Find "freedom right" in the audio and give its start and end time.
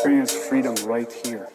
0.32-1.12